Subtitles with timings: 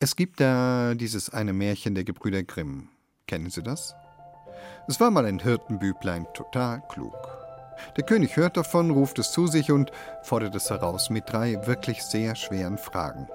[0.00, 2.88] Es gibt da dieses eine Märchen der Gebrüder Grimm.
[3.26, 3.96] Kennen Sie das?
[4.86, 7.16] Es war mal ein Hirtenbüblein, total klug.
[7.96, 9.90] Der König hört davon, ruft es zu sich und
[10.22, 13.26] fordert es heraus mit drei wirklich sehr schweren Fragen.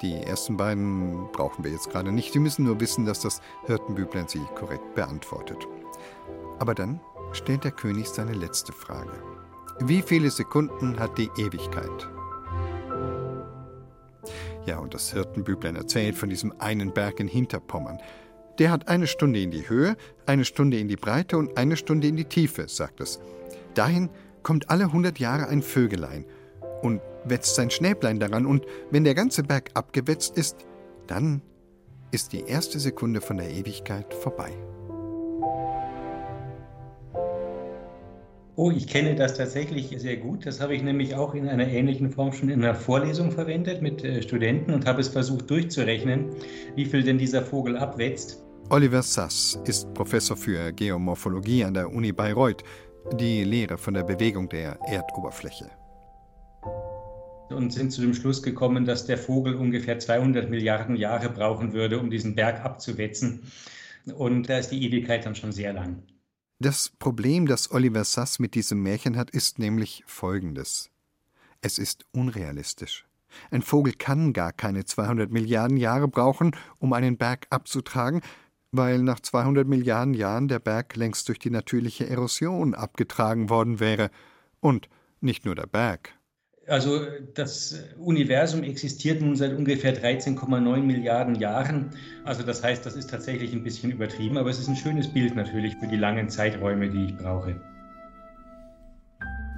[0.00, 2.32] Die ersten beiden brauchen wir jetzt gerade nicht.
[2.32, 5.66] Sie müssen nur wissen, dass das Hirtenbüblein sie korrekt beantwortet.
[6.60, 7.00] Aber dann
[7.32, 9.24] stellt der König seine letzte Frage.
[9.80, 12.08] Wie viele Sekunden hat die Ewigkeit?
[14.66, 17.98] Ja, und das Hirtenbüblein erzählt von diesem einen Berg in Hinterpommern.
[18.58, 22.08] Der hat eine Stunde in die Höhe, eine Stunde in die Breite und eine Stunde
[22.08, 23.20] in die Tiefe, sagt es.
[23.74, 24.10] Dahin
[24.42, 26.26] kommt alle hundert Jahre ein Vögelein
[26.82, 30.56] und wetzt sein Schnäblein daran, und wenn der ganze Berg abgewetzt ist,
[31.06, 31.42] dann
[32.10, 34.52] ist die erste Sekunde von der Ewigkeit vorbei.
[38.62, 40.44] Oh, ich kenne das tatsächlich sehr gut.
[40.44, 44.04] Das habe ich nämlich auch in einer ähnlichen Form schon in einer Vorlesung verwendet mit
[44.04, 46.28] äh, Studenten und habe es versucht durchzurechnen,
[46.76, 48.44] wie viel denn dieser Vogel abwetzt.
[48.68, 52.62] Oliver Sass ist Professor für Geomorphologie an der Uni Bayreuth,
[53.14, 55.70] die Lehre von der Bewegung der Erdoberfläche.
[57.48, 61.98] Und sind zu dem Schluss gekommen, dass der Vogel ungefähr 200 Milliarden Jahre brauchen würde,
[61.98, 63.50] um diesen Berg abzuwetzen.
[64.14, 66.02] Und da ist die Ewigkeit dann schon sehr lang.
[66.62, 70.90] Das Problem, das Oliver Sass mit diesem Märchen hat, ist nämlich folgendes.
[71.62, 73.06] Es ist unrealistisch.
[73.50, 78.20] Ein Vogel kann gar keine 200 Milliarden Jahre brauchen, um einen Berg abzutragen,
[78.72, 84.10] weil nach 200 Milliarden Jahren der Berg längst durch die natürliche Erosion abgetragen worden wäre.
[84.60, 84.90] Und
[85.22, 86.12] nicht nur der Berg.
[86.70, 87.00] Also
[87.34, 91.90] das Universum existiert nun seit ungefähr 13,9 Milliarden Jahren.
[92.24, 95.34] Also das heißt, das ist tatsächlich ein bisschen übertrieben, aber es ist ein schönes Bild
[95.34, 97.60] natürlich für die langen Zeiträume, die ich brauche.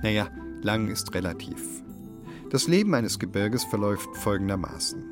[0.03, 0.27] Naja,
[0.63, 1.83] lang ist relativ.
[2.51, 5.05] Das Leben eines Gebirges verläuft folgendermaßen.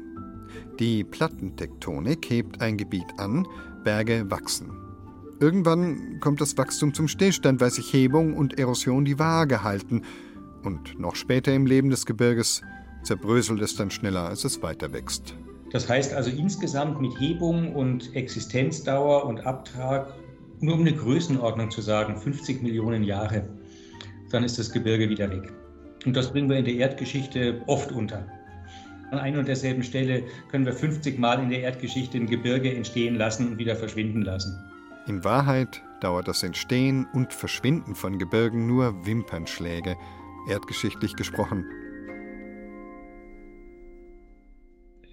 [0.79, 3.47] Die Plattentektonik hebt ein Gebiet an,
[3.85, 4.73] Berge wachsen.
[5.39, 10.03] Irgendwann kommt das Wachstum zum Stillstand, weil sich Hebung und Erosion die Waage halten.
[10.63, 12.63] Und noch später im Leben des Gebirges
[13.03, 15.35] zerbröselt es dann schneller, als es weiter wächst.
[15.73, 20.15] Das heißt also insgesamt mit Hebung und Existenzdauer und Abtrag,
[20.61, 23.49] nur um eine Größenordnung zu sagen, 50 Millionen Jahre,
[24.31, 25.53] dann ist das Gebirge wieder weg.
[26.05, 28.27] Und das bringen wir in der Erdgeschichte oft unter.
[29.11, 33.17] An einer und derselben Stelle können wir 50 Mal in der Erdgeschichte ein Gebirge entstehen
[33.17, 34.57] lassen und wieder verschwinden lassen.
[35.07, 39.97] In Wahrheit dauert das Entstehen und Verschwinden von Gebirgen nur Wimpernschläge,
[40.49, 41.65] erdgeschichtlich gesprochen.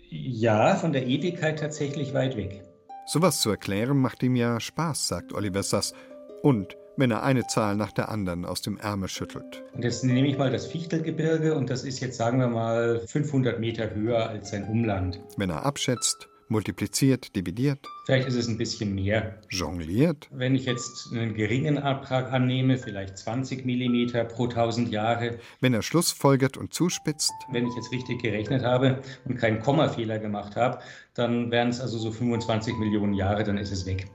[0.09, 2.63] Ja, von der Ewigkeit tatsächlich weit weg.
[3.05, 5.93] Sowas zu erklären macht ihm ja Spaß, sagt Oliver Sass.
[6.43, 9.63] Und wenn er eine Zahl nach der anderen aus dem Ärmel schüttelt.
[9.73, 13.59] Und jetzt nehme ich mal das Fichtelgebirge und das ist jetzt, sagen wir mal, 500
[13.59, 15.21] Meter höher als sein Umland.
[15.37, 17.79] Wenn er abschätzt, multipliziert, dividiert.
[18.05, 19.39] Vielleicht ist es ein bisschen mehr.
[19.49, 20.27] Jongliert.
[20.31, 25.39] Wenn ich jetzt einen geringen Abtrag annehme, vielleicht 20 Millimeter pro 1000 Jahre.
[25.59, 27.33] Wenn er schlussfolgert und zuspitzt.
[27.51, 30.79] Wenn ich jetzt richtig gerechnet habe und keinen Kommafehler gemacht habe,
[31.13, 34.07] dann wären es also so 25 Millionen Jahre, dann ist es weg.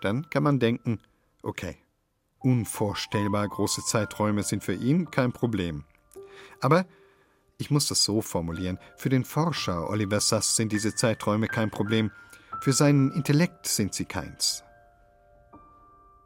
[0.00, 1.00] Dann kann man denken,
[1.42, 1.76] okay,
[2.44, 5.84] Unvorstellbar große Zeiträume sind für ihn kein Problem.
[6.60, 6.84] Aber
[7.58, 12.10] ich muss das so formulieren, für den Forscher Oliver Sass sind diese Zeiträume kein Problem,
[12.60, 14.64] für seinen Intellekt sind sie keins.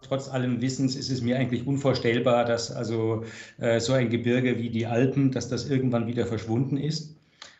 [0.02, 3.24] Trotz allem Wissens ist es mir eigentlich unvorstellbar, dass also
[3.58, 7.16] äh, so ein Gebirge wie die Alpen, dass das irgendwann wieder verschwunden ist.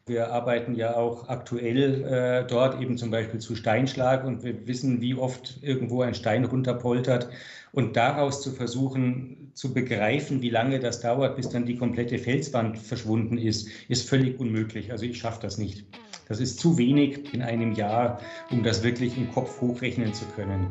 [0.06, 5.02] Wir arbeiten ja auch aktuell äh, dort eben zum Beispiel zu Steinschlag und wir wissen,
[5.02, 7.28] wie oft irgendwo ein Stein runterpoltert.
[7.72, 12.78] Und daraus zu versuchen zu begreifen, wie lange das dauert, bis dann die komplette Felswand
[12.78, 14.92] verschwunden ist, ist völlig unmöglich.
[14.92, 15.84] Also ich schaffe das nicht.
[16.28, 18.20] Das ist zu wenig in einem Jahr,
[18.50, 20.68] um das wirklich im Kopf hochrechnen zu können.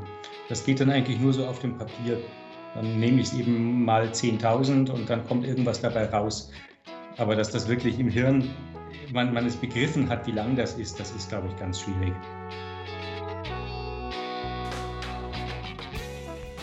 [0.50, 2.18] Das geht dann eigentlich nur so auf dem Papier.
[2.76, 6.52] Dann nehme ich es eben mal 10.000 und dann kommt irgendwas dabei raus.
[7.18, 8.50] Aber dass das wirklich im Hirn
[9.12, 12.14] man, man es begriffen hat, wie lang das ist, das ist, glaube ich, ganz schwierig.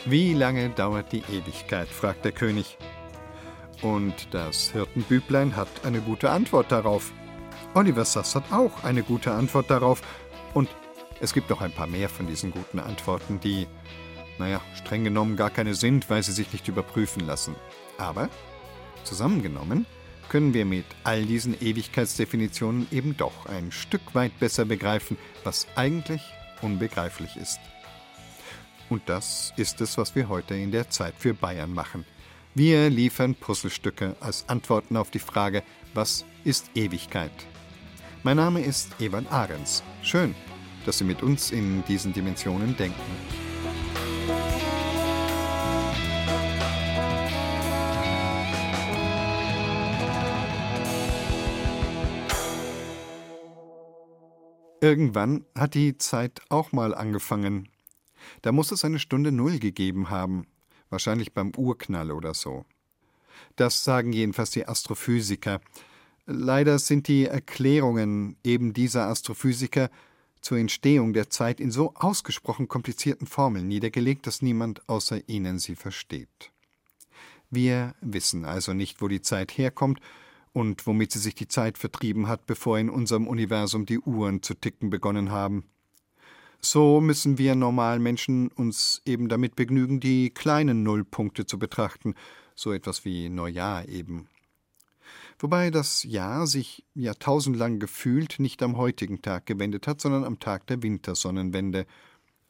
[0.06, 1.88] Wie lange dauert die Ewigkeit?
[1.88, 2.76] fragt der König.
[3.80, 7.10] Und das Hirtenbüblein hat eine gute Antwort darauf.
[7.72, 10.02] Oliver Sass hat auch eine gute Antwort darauf.
[10.52, 10.68] Und
[11.20, 13.66] es gibt noch ein paar mehr von diesen guten Antworten, die,
[14.38, 17.56] naja, streng genommen gar keine sind, weil sie sich nicht überprüfen lassen.
[17.96, 18.28] Aber
[19.04, 19.86] zusammengenommen
[20.28, 26.20] können wir mit all diesen Ewigkeitsdefinitionen eben doch ein Stück weit besser begreifen, was eigentlich
[26.60, 27.58] unbegreiflich ist.
[28.90, 32.04] Und das ist es, was wir heute in der Zeit für Bayern machen.
[32.54, 35.62] Wir liefern Puzzlestücke als Antworten auf die Frage,
[35.94, 37.32] was ist Ewigkeit?
[38.22, 39.82] Mein Name ist Evan Ahrens.
[40.02, 40.34] Schön,
[40.86, 43.00] dass Sie mit uns in diesen Dimensionen denken.
[54.80, 57.73] Irgendwann hat die Zeit auch mal angefangen.
[58.42, 60.46] Da muss es eine Stunde Null gegeben haben,
[60.90, 62.64] wahrscheinlich beim Urknall oder so.
[63.56, 65.60] Das sagen jedenfalls die Astrophysiker.
[66.26, 69.90] Leider sind die Erklärungen eben dieser Astrophysiker
[70.40, 75.74] zur Entstehung der Zeit in so ausgesprochen komplizierten Formeln niedergelegt, dass niemand außer ihnen sie
[75.74, 76.52] versteht.
[77.50, 80.00] Wir wissen also nicht, wo die Zeit herkommt
[80.52, 84.54] und womit sie sich die Zeit vertrieben hat, bevor in unserem Universum die Uhren zu
[84.54, 85.64] ticken begonnen haben.
[86.64, 92.14] So müssen wir normalen Menschen uns eben damit begnügen, die kleinen Nullpunkte zu betrachten,
[92.54, 94.28] so etwas wie Neujahr eben.
[95.38, 100.66] Wobei das Jahr sich jahrtausendlang gefühlt nicht am heutigen Tag gewendet hat, sondern am Tag
[100.68, 101.86] der Wintersonnenwende.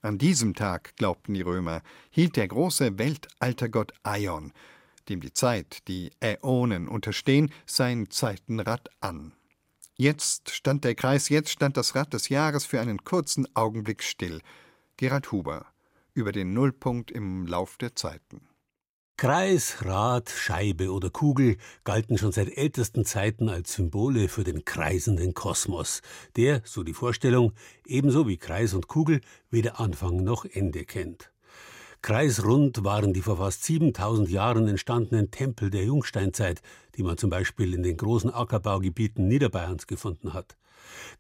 [0.01, 4.53] An diesem Tag, glaubten die Römer, hielt der große Weltaltergott Aion
[5.09, 9.33] dem die Zeit, die Äonen unterstehen, sein Zeitenrad an.
[9.97, 14.41] Jetzt stand der Kreis, jetzt stand das Rad des Jahres für einen kurzen Augenblick still.
[14.97, 15.67] Gerhard Huber
[16.15, 18.49] über den Nullpunkt im Lauf der Zeiten.
[19.17, 25.35] Kreis, Rad, Scheibe oder Kugel galten schon seit ältesten Zeiten als Symbole für den kreisenden
[25.35, 26.03] Kosmos,
[26.35, 27.53] der, so die Vorstellung,
[27.87, 29.21] ebenso wie Kreis und Kugel
[29.51, 31.31] weder Anfang noch Ende kennt.
[32.05, 36.61] Kreisrund waren die vor fast 7000 Jahren entstandenen Tempel der Jungsteinzeit,
[36.97, 40.59] die man zum Beispiel in den großen Ackerbaugebieten Niederbayerns gefunden hat.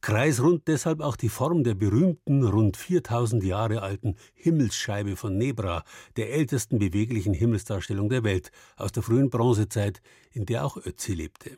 [0.02, 5.84] Kreisrund deshalb auch die Form der berühmten, rund 4000 Jahre alten Himmelsscheibe von Nebra,
[6.18, 10.02] der ältesten beweglichen Himmelsdarstellung der Welt aus der frühen Bronzezeit,
[10.32, 11.56] in der auch Ötzi lebte.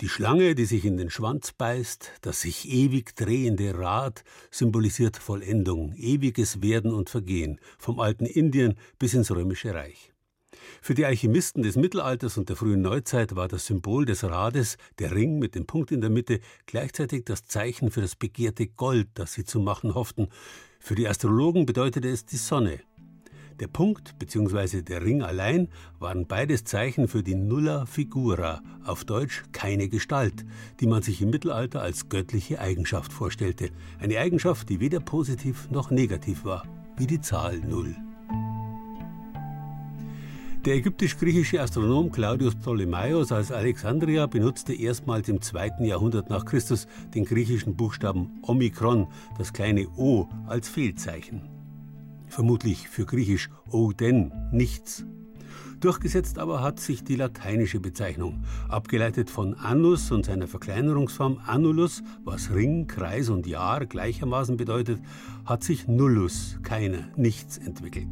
[0.00, 5.92] Die Schlange, die sich in den Schwanz beißt, das sich ewig drehende Rad, symbolisiert Vollendung,
[5.96, 10.12] ewiges Werden und Vergehen, vom alten Indien bis ins römische Reich.
[10.80, 15.16] Für die Alchemisten des Mittelalters und der frühen Neuzeit war das Symbol des Rades, der
[15.16, 19.32] Ring mit dem Punkt in der Mitte, gleichzeitig das Zeichen für das begehrte Gold, das
[19.32, 20.28] sie zu machen hofften.
[20.78, 22.78] Für die Astrologen bedeutete es die Sonne,
[23.60, 24.82] der Punkt bzw.
[24.82, 25.68] der Ring allein
[25.98, 30.44] waren beides Zeichen für die Nulla Figura, auf Deutsch keine Gestalt,
[30.80, 33.70] die man sich im Mittelalter als göttliche Eigenschaft vorstellte.
[34.00, 36.64] Eine Eigenschaft, die weder positiv noch negativ war,
[36.96, 37.96] wie die Zahl Null.
[40.64, 47.24] Der ägyptisch-griechische Astronom Claudius Ptolemaios aus Alexandria benutzte erstmals im zweiten Jahrhundert nach Christus den
[47.24, 49.06] griechischen Buchstaben Omikron,
[49.38, 51.57] das kleine O, als Fehlzeichen
[52.28, 55.04] vermutlich für Griechisch Oden, nichts.
[55.80, 62.52] Durchgesetzt aber hat sich die lateinische Bezeichnung, abgeleitet von annus und seiner Verkleinerungsform annulus, was
[62.52, 65.00] Ring, Kreis und Jahr gleichermaßen bedeutet,
[65.44, 68.08] hat sich nullus, keiner, nichts entwickelt.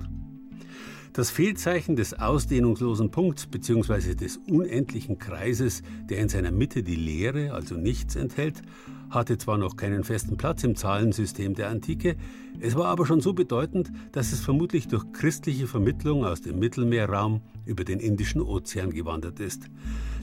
[1.12, 4.14] Das Fehlzeichen des ausdehnungslosen Punkts bzw.
[4.14, 8.62] des unendlichen Kreises, der in seiner Mitte die Leere, also nichts enthält,
[9.11, 12.17] hatte zwar noch keinen festen Platz im Zahlensystem der Antike,
[12.61, 17.43] es war aber schon so bedeutend, dass es vermutlich durch christliche Vermittlung aus dem Mittelmeerraum
[17.64, 19.69] über den Indischen Ozean gewandert ist.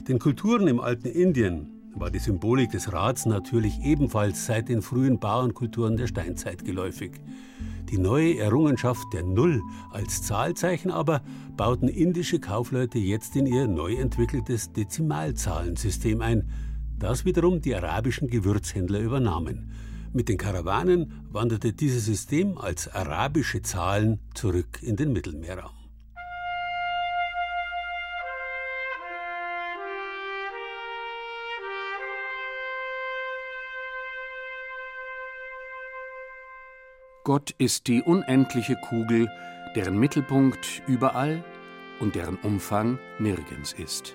[0.08, 5.18] Den Kulturen im alten Indien war die Symbolik des Rats natürlich ebenfalls seit den frühen
[5.18, 7.20] Bauernkulturen der Steinzeit geläufig.
[7.90, 11.22] Die neue Errungenschaft der Null als Zahlzeichen aber
[11.56, 16.48] bauten indische Kaufleute jetzt in ihr neu entwickeltes Dezimalzahlensystem ein,
[17.04, 19.70] das wiederum die arabischen Gewürzhändler übernahmen.
[20.14, 25.74] Mit den Karawanen wanderte dieses System als arabische Zahlen zurück in den Mittelmeerraum.
[37.22, 39.28] Gott ist die unendliche Kugel,
[39.76, 41.44] deren Mittelpunkt überall
[42.00, 44.14] und deren Umfang nirgends ist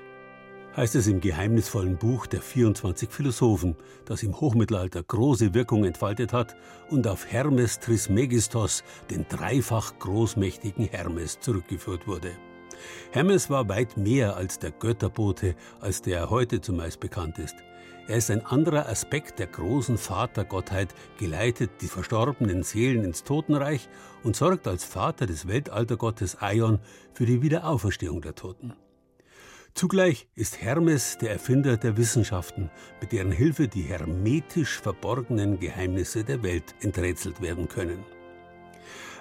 [0.76, 6.56] heißt es im geheimnisvollen Buch der 24 Philosophen, das im Hochmittelalter große Wirkung entfaltet hat
[6.90, 12.32] und auf Hermes Trismegistos, den dreifach großmächtigen Hermes, zurückgeführt wurde.
[13.12, 17.56] Hermes war weit mehr als der Götterbote, als der er heute zumeist bekannt ist.
[18.08, 23.88] Er ist ein anderer Aspekt der großen Vatergottheit, geleitet die verstorbenen Seelen ins Totenreich
[24.24, 26.80] und sorgt als Vater des Weltaltergottes Aion
[27.14, 28.74] für die Wiederauferstehung der Toten.
[29.80, 32.70] Zugleich ist Hermes der Erfinder der Wissenschaften,
[33.00, 38.04] mit deren Hilfe die hermetisch verborgenen Geheimnisse der Welt enträtselt werden können.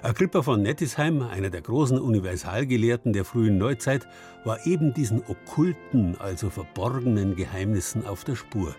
[0.01, 4.05] Agrippa von Nettisheim, einer der großen Universalgelehrten der frühen Neuzeit,
[4.43, 8.75] war eben diesen okkulten, also verborgenen Geheimnissen auf der Spur.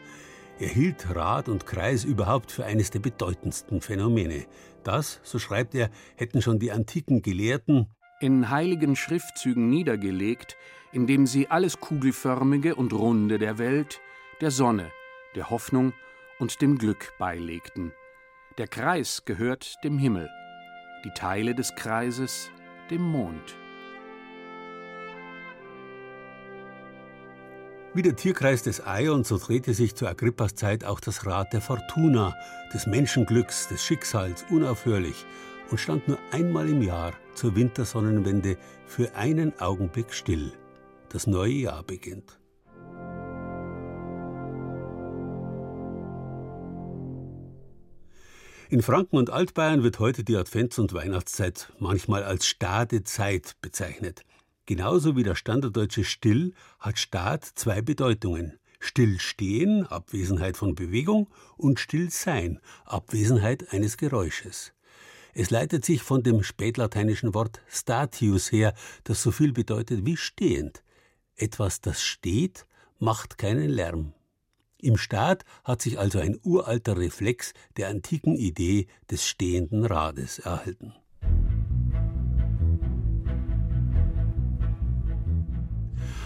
[0.58, 4.44] Er hielt Rad und Kreis überhaupt für eines der bedeutendsten Phänomene.
[4.84, 7.86] Das, so schreibt er, hätten schon die antiken Gelehrten
[8.20, 10.58] in heiligen Schriftzügen niedergelegt,
[10.92, 14.00] indem sie alles Kugelförmige und Runde der Welt,
[14.40, 14.90] der Sonne,
[15.34, 15.92] der Hoffnung
[16.38, 17.92] und dem Glück beilegten.
[18.58, 20.28] Der Kreis gehört dem Himmel,
[21.04, 22.50] die Teile des Kreises
[22.90, 23.56] dem Mond.
[27.92, 31.60] Wie der Tierkreis des Eion, so drehte sich zu Agrippas Zeit auch das Rad der
[31.60, 32.36] Fortuna,
[32.72, 35.26] des Menschenglücks, des Schicksals unaufhörlich
[35.70, 38.56] und stand nur einmal im Jahr zur Wintersonnenwende
[38.86, 40.52] für einen Augenblick still.
[41.10, 42.40] Das neue Jahr beginnt.
[48.68, 54.22] In Franken und Altbayern wird heute die Advents- und Weihnachtszeit manchmal als Stadezeit bezeichnet.
[54.66, 58.60] Genauso wie der standarddeutsche Still hat Staat zwei Bedeutungen.
[58.78, 64.72] Stillstehen, Abwesenheit von Bewegung, und Stillsein, Abwesenheit eines Geräusches.
[65.34, 70.84] Es leitet sich von dem spätlateinischen Wort statius her, das so viel bedeutet wie stehend.
[71.40, 72.66] Etwas, das steht,
[72.98, 74.12] macht keinen Lärm.
[74.76, 80.92] Im Staat hat sich also ein uralter Reflex der antiken Idee des stehenden Rades erhalten.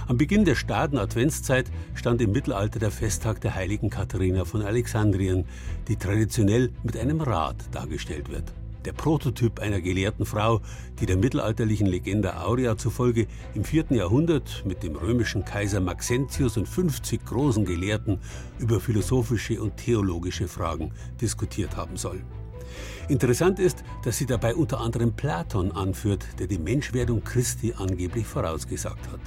[0.09, 5.47] Am Beginn der Staaten-Adventszeit stand im Mittelalter der Festtag der heiligen Katharina von Alexandrien,
[5.87, 8.53] die traditionell mit einem Rad dargestellt wird.
[8.85, 10.61] Der Prototyp einer gelehrten Frau,
[11.01, 13.87] die der mittelalterlichen Legende Aurea zufolge im 4.
[13.91, 18.19] Jahrhundert mit dem römischen Kaiser Maxentius und 50 großen Gelehrten
[18.59, 22.21] über philosophische und theologische Fragen diskutiert haben soll.
[23.09, 29.11] Interessant ist, dass sie dabei unter anderem Platon anführt, der die Menschwerdung Christi angeblich vorausgesagt
[29.11, 29.21] hat.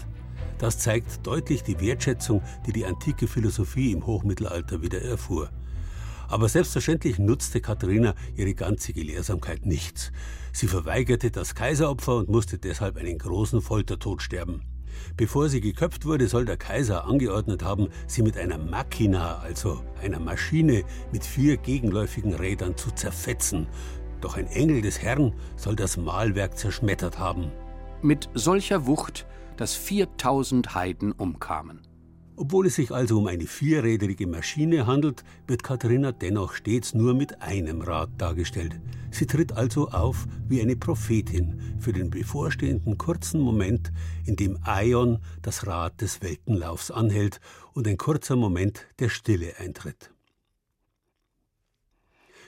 [0.60, 5.50] Das zeigt deutlich die Wertschätzung, die die antike Philosophie im Hochmittelalter wieder erfuhr.
[6.28, 10.12] Aber selbstverständlich nutzte Katharina ihre ganze Gelehrsamkeit nichts.
[10.52, 14.62] Sie verweigerte das Kaiseropfer und musste deshalb einen großen Foltertod sterben.
[15.16, 20.20] Bevor sie geköpft wurde, soll der Kaiser angeordnet haben, sie mit einer Machina, also einer
[20.20, 23.68] Maschine mit vier gegenläufigen Rädern zu zerfetzen.
[24.22, 27.52] Doch ein Engel des Herrn soll das Mahlwerk zerschmettert haben.
[28.02, 31.87] Mit solcher Wucht dass 4000 Heiden umkamen.
[32.40, 37.42] Obwohl es sich also um eine vierrädrige Maschine handelt, wird Katharina dennoch stets nur mit
[37.42, 38.80] einem Rad dargestellt.
[39.10, 43.92] Sie tritt also auf wie eine Prophetin für den bevorstehenden kurzen Moment,
[44.28, 47.42] in dem Aion das Rad des Weltenlaufs anhält
[47.74, 50.12] und ein kurzer Moment der Stille eintritt.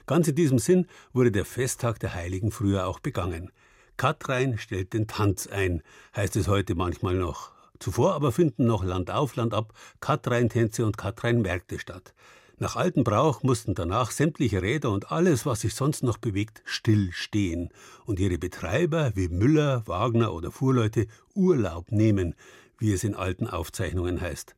[0.05, 3.49] Ganz in diesem Sinn wurde der Festtag der Heiligen früher auch begangen.
[3.97, 5.81] Katrein stellt den Tanz ein,
[6.15, 7.58] heißt es heute manchmal noch.
[7.79, 12.13] Zuvor aber finden noch Land auf, Land ab Katrein-Tänze und Katrein-Märkte statt.
[12.61, 17.11] Nach altem Brauch mussten danach sämtliche Räder und alles, was sich sonst noch bewegt, still
[17.13, 17.69] stehen
[18.05, 22.35] und ihre Betreiber wie Müller, Wagner oder Fuhrleute Urlaub nehmen,
[22.77, 24.57] wie es in alten Aufzeichnungen heißt.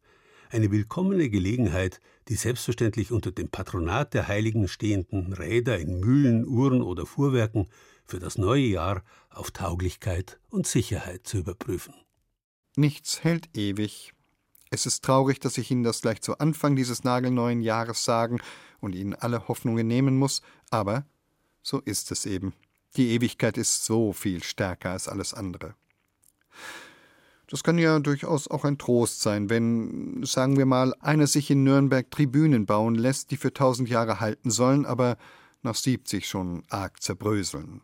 [0.49, 6.81] Eine willkommene Gelegenheit, die selbstverständlich unter dem Patronat der Heiligen stehenden Räder in Mühlen, Uhren
[6.81, 7.67] oder Fuhrwerken
[8.03, 11.93] für das neue Jahr auf Tauglichkeit und Sicherheit zu überprüfen.
[12.75, 14.13] Nichts hält ewig.
[14.69, 18.39] Es ist traurig, dass ich Ihnen das gleich zu Anfang dieses nagelneuen Jahres sagen
[18.79, 21.05] und Ihnen alle Hoffnungen nehmen muss, aber
[21.61, 22.53] so ist es eben.
[22.95, 25.75] Die Ewigkeit ist so viel stärker als alles andere.
[27.47, 31.65] Das kann ja durchaus auch ein Trost sein, wenn, sagen wir mal, einer sich in
[31.65, 35.17] Nürnberg Tribünen bauen lässt, die für tausend Jahre halten sollen, aber
[35.61, 37.81] nach siebzig schon arg zerbröseln.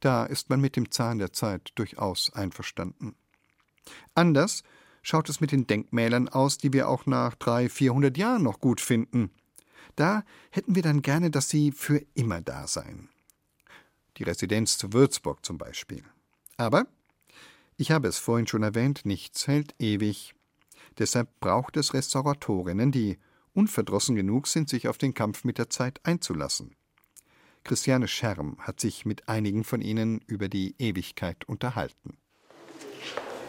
[0.00, 3.16] Da ist man mit dem Zahn der Zeit durchaus einverstanden.
[4.14, 4.62] Anders
[5.02, 8.80] schaut es mit den Denkmälern aus, die wir auch nach drei, vierhundert Jahren noch gut
[8.80, 9.30] finden.
[9.96, 13.08] Da hätten wir dann gerne, dass sie für immer da seien.
[14.16, 16.02] Die Residenz zu Würzburg zum Beispiel.
[16.56, 16.86] Aber,
[17.76, 20.34] ich habe es vorhin schon erwähnt, nichts hält ewig.
[20.98, 23.18] Deshalb braucht es Restauratorinnen, die
[23.52, 26.74] unverdrossen genug sind, sich auf den Kampf mit der Zeit einzulassen.
[27.64, 32.18] Christiane Scherm hat sich mit einigen von ihnen über die Ewigkeit unterhalten.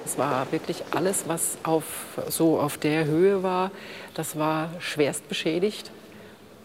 [0.06, 3.72] Es war wirklich alles, was auf, so auf der Höhe war,
[4.14, 5.92] das war schwerst beschädigt.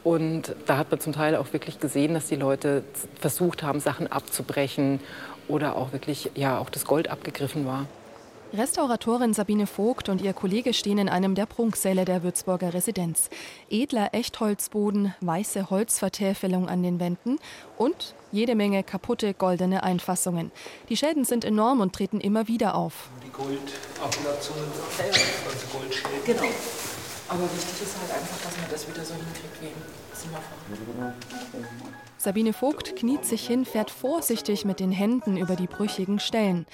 [0.05, 2.85] Und da hat man zum Teil auch wirklich gesehen, dass die Leute
[3.19, 5.01] versucht haben, Sachen abzubrechen
[5.49, 7.87] oder auch wirklich, ja, auch das Gold abgegriffen war.
[8.52, 13.30] Restauratorin Sabine Vogt und ihr Kollege stehen in einem der Prunksäle der Würzburger Residenz.
[13.71, 17.38] Edler Echtholzboden, weiße Holzvertäfelung an den Wänden
[17.78, 20.50] und jede Menge kaputte goldene Einfassungen.
[20.88, 23.09] Die Schäden sind enorm und treten immer wieder auf.
[23.25, 24.64] Die Goldablatzungen,
[24.99, 26.25] also Goldschäden.
[26.26, 26.42] Genau.
[27.28, 29.73] Aber wichtig ist halt einfach, dass man das wieder so hinkriegt wie im
[30.12, 32.00] Zimmerfach.
[32.23, 36.67] Sabine Vogt kniet sich hin, fährt vorsichtig mit den Händen über die brüchigen Stellen.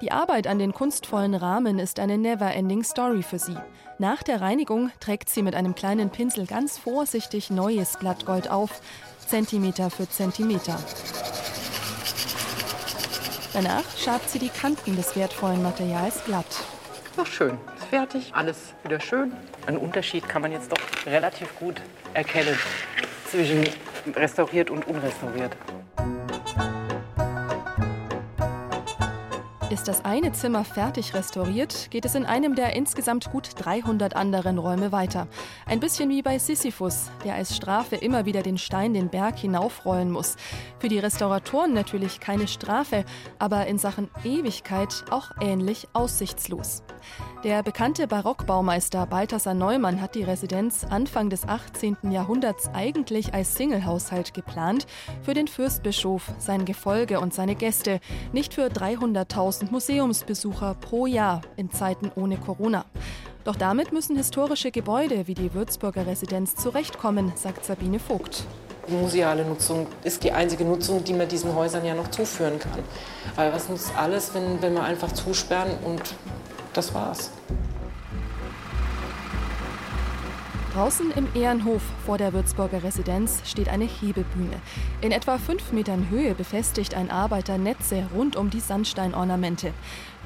[0.00, 3.58] Die Arbeit an den kunstvollen Rahmen ist eine never-ending Story für sie.
[3.98, 8.80] Nach der Reinigung trägt sie mit einem kleinen Pinsel ganz vorsichtig neues Blattgold auf,
[9.26, 10.78] Zentimeter für Zentimeter.
[13.52, 16.46] Danach schabt sie die Kanten des wertvollen Materials glatt.
[17.18, 19.34] Ach schön, ist fertig, alles wieder schön.
[19.66, 21.82] Einen Unterschied kann man jetzt doch relativ gut
[22.14, 22.58] erkennen
[23.30, 23.68] zwischen
[24.14, 25.56] restauriert und unrestauriert.
[29.74, 34.58] Ist das eine Zimmer fertig restauriert, geht es in einem der insgesamt gut 300 anderen
[34.58, 35.26] Räume weiter.
[35.66, 40.12] Ein bisschen wie bei Sisyphus, der als Strafe immer wieder den Stein den Berg hinaufrollen
[40.12, 40.36] muss.
[40.78, 43.04] Für die Restauratoren natürlich keine Strafe,
[43.40, 46.84] aber in Sachen Ewigkeit auch ähnlich aussichtslos.
[47.44, 51.98] Der bekannte Barockbaumeister Balthasar Neumann hat die Residenz Anfang des 18.
[52.10, 54.86] Jahrhunderts eigentlich als Singlehaushalt geplant,
[55.22, 58.00] für den Fürstbischof, sein Gefolge und seine Gäste,
[58.32, 62.86] nicht für 300.000 Museumsbesucher pro Jahr in Zeiten ohne Corona.
[63.44, 68.46] Doch damit müssen historische Gebäude wie die Würzburger Residenz zurechtkommen, sagt Sabine Vogt.
[68.88, 72.80] Die museale Nutzung ist die einzige Nutzung, die man diesen Häusern ja noch zuführen kann.
[73.36, 76.02] Weil was nutzt alles, wenn, wenn wir einfach zusperren und
[76.76, 77.30] das war's.
[80.74, 84.60] Draußen im Ehrenhof vor der Würzburger Residenz steht eine Hebebühne.
[85.02, 89.72] In etwa fünf Metern Höhe befestigt ein Arbeiter Netze rund um die Sandsteinornamente.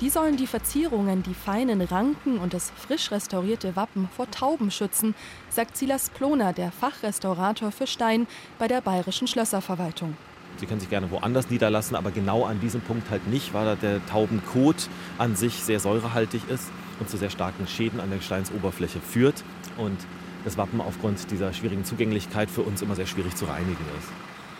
[0.00, 5.14] Die sollen die Verzierungen, die feinen Ranken und das frisch restaurierte Wappen vor Tauben schützen,
[5.50, 8.26] sagt Silas Ploner, der Fachrestaurator für Stein
[8.59, 10.17] bei der Bayerischen Schlösserverwaltung.
[10.58, 14.04] Sie können sich gerne woanders niederlassen, aber genau an diesem Punkt halt nicht, weil der
[14.06, 19.44] Taubenkot an sich sehr säurehaltig ist und zu sehr starken Schäden an der Gesteinsoberfläche führt
[19.76, 19.98] und
[20.44, 24.08] das Wappen aufgrund dieser schwierigen Zugänglichkeit für uns immer sehr schwierig zu reinigen ist.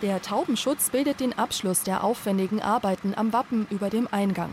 [0.01, 4.51] Der Taubenschutz bildet den Abschluss der aufwendigen Arbeiten am Wappen über dem Eingang.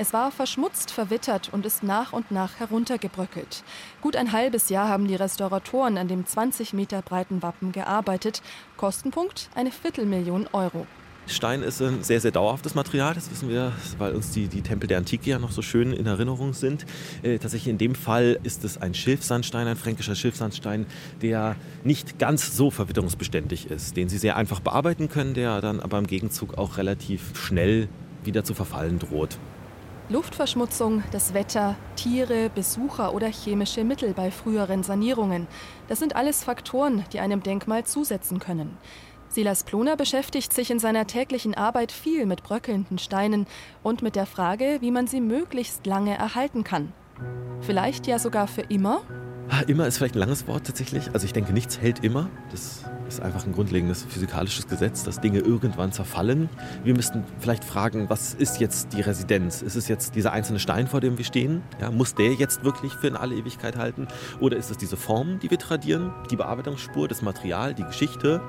[0.00, 3.64] Es war verschmutzt, verwittert und ist nach und nach heruntergebröckelt.
[4.00, 8.40] Gut ein halbes Jahr haben die Restauratoren an dem 20 Meter breiten Wappen gearbeitet.
[8.76, 10.86] Kostenpunkt eine Viertelmillion Euro.
[11.26, 14.86] Stein ist ein sehr, sehr dauerhaftes Material, das wissen wir, weil uns die, die Tempel
[14.86, 16.86] der Antike ja noch so schön in Erinnerung sind.
[17.22, 20.86] Äh, tatsächlich in dem Fall ist es ein Schilfsandstein, ein fränkischer Schilfsandstein,
[21.22, 25.98] der nicht ganz so verwitterungsbeständig ist, den Sie sehr einfach bearbeiten können, der dann aber
[25.98, 27.88] im Gegenzug auch relativ schnell
[28.24, 29.38] wieder zu verfallen droht.
[30.10, 35.46] Luftverschmutzung, das Wetter, Tiere, Besucher oder chemische Mittel bei früheren Sanierungen.
[35.86, 38.78] Das sind alles Faktoren, die einem Denkmal zusetzen können.
[39.28, 43.46] Silas Ploner beschäftigt sich in seiner täglichen Arbeit viel mit bröckelnden Steinen
[43.82, 46.94] und mit der Frage, wie man sie möglichst lange erhalten kann.
[47.60, 49.02] Vielleicht ja sogar für immer?
[49.66, 51.10] Immer ist vielleicht ein langes Wort tatsächlich.
[51.14, 52.28] Also ich denke, nichts hält immer.
[52.50, 56.50] Das ist einfach ein grundlegendes physikalisches Gesetz, dass Dinge irgendwann zerfallen.
[56.84, 59.62] Wir müssten vielleicht fragen, was ist jetzt die Residenz?
[59.62, 61.62] Ist es jetzt dieser einzelne Stein, vor dem wir stehen?
[61.80, 64.06] Ja, muss der jetzt wirklich für in alle Ewigkeit halten?
[64.38, 68.42] Oder ist es diese Form, die wir tradieren, die Bearbeitungsspur, das Material, die Geschichte?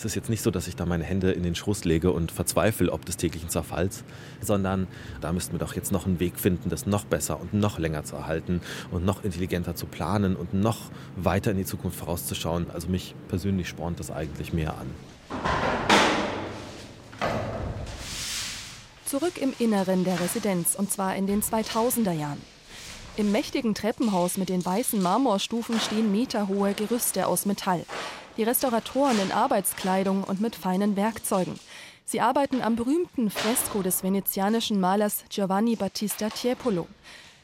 [0.00, 2.32] Es ist jetzt nicht so, dass ich da meine Hände in den Schoß lege und
[2.32, 4.02] verzweifle ob des täglichen Zerfalls,
[4.40, 4.86] sondern
[5.20, 8.02] da müssten wir doch jetzt noch einen Weg finden, das noch besser und noch länger
[8.02, 12.70] zu erhalten und noch intelligenter zu planen und noch weiter in die Zukunft vorauszuschauen.
[12.72, 14.86] Also mich persönlich spornt das eigentlich mehr an.
[19.04, 22.40] Zurück im Inneren der Residenz, und zwar in den 2000er Jahren.
[23.18, 27.84] Im mächtigen Treppenhaus mit den weißen Marmorstufen stehen meterhohe Gerüste aus Metall
[28.36, 31.58] die Restauratoren in Arbeitskleidung und mit feinen Werkzeugen.
[32.04, 36.88] Sie arbeiten am berühmten Fresko des venezianischen Malers Giovanni Battista Tiepolo.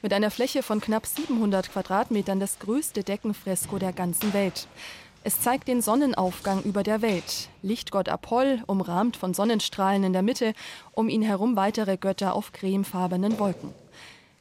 [0.03, 4.67] Mit einer Fläche von knapp 700 Quadratmetern das größte Deckenfresko der ganzen Welt.
[5.25, 7.49] Es zeigt den Sonnenaufgang über der Welt.
[7.63, 10.53] Lichtgott Apoll, umrahmt von Sonnenstrahlen in der Mitte,
[10.93, 13.75] um ihn herum weitere Götter auf cremefarbenen Wolken.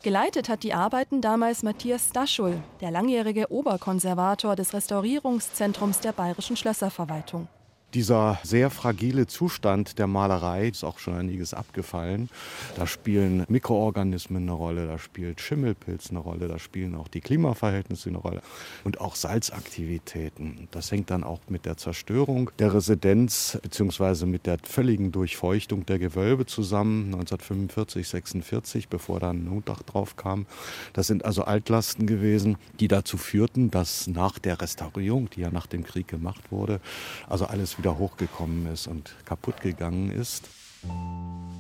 [0.06, 7.48] Geleitet hat die Arbeiten damals Matthias Staschul, der langjährige Oberkonservator des Restaurierungszentrums der Bayerischen Schlösserverwaltung.
[7.96, 12.30] Dieser sehr fragile Zustand der Malerei ist auch schon einiges abgefallen.
[12.76, 18.10] Da spielen Mikroorganismen eine Rolle, da spielt Schimmelpilz eine Rolle, da spielen auch die Klimaverhältnisse
[18.10, 18.42] eine Rolle
[18.84, 20.68] und auch Salzaktivitäten.
[20.72, 24.26] Das hängt dann auch mit der Zerstörung der Residenz bzw.
[24.26, 30.48] mit der völligen Durchfeuchtung der Gewölbe zusammen 1945, 46, bevor dann ein Notdach drauf kam.
[30.92, 35.68] Das sind also Altlasten gewesen, die dazu führten, dass nach der Restaurierung, die ja nach
[35.68, 36.82] dem Krieg gemacht wurde,
[37.30, 40.50] also alles wieder wieder hochgekommen ist und kaputt gegangen ist.